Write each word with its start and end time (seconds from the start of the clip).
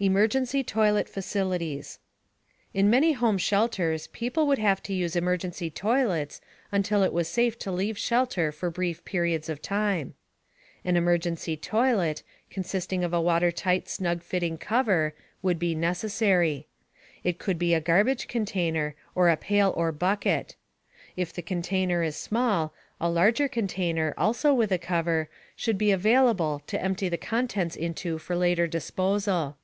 EMERGENCY 0.00 0.64
TOILET 0.64 1.08
FACILITIES 1.08 2.00
In 2.74 2.90
many 2.90 3.12
home 3.12 3.38
shelters, 3.38 4.08
people 4.08 4.48
would 4.48 4.58
have 4.58 4.82
to 4.82 4.92
use 4.92 5.14
emergency 5.14 5.70
toilets 5.70 6.40
until 6.72 7.04
it 7.04 7.12
was 7.12 7.28
safe 7.28 7.56
to 7.60 7.70
leave 7.70 7.96
shelter 7.96 8.50
for 8.50 8.68
brief 8.68 9.04
periods 9.04 9.48
of 9.48 9.62
time. 9.62 10.14
An 10.84 10.96
emergency 10.96 11.56
toilet, 11.56 12.24
consisting 12.50 13.04
of 13.04 13.12
a 13.12 13.20
watertight 13.20 13.84
container 13.84 13.84
with 13.84 13.86
a 13.86 13.90
snug 13.94 14.22
fitting 14.24 14.58
cover, 14.58 15.14
would 15.40 15.60
be 15.60 15.72
necessary. 15.72 16.66
It 17.22 17.38
could 17.38 17.56
be 17.56 17.72
a 17.72 17.80
garbage 17.80 18.26
container, 18.26 18.96
or 19.14 19.28
a 19.28 19.36
pail 19.36 19.72
or 19.76 19.92
bucket. 19.92 20.56
If 21.16 21.32
the 21.32 21.42
container 21.42 22.02
is 22.02 22.16
small, 22.16 22.74
a 23.00 23.08
larger 23.08 23.46
container, 23.46 24.14
also 24.18 24.52
with 24.52 24.72
a 24.72 24.78
cover, 24.78 25.28
should 25.54 25.78
be 25.78 25.92
available 25.92 26.60
to 26.66 26.82
empty 26.82 27.08
the 27.08 27.18
contents 27.18 27.76
into 27.76 28.18
for 28.18 28.34
later 28.34 28.66
disposal. 28.66 29.58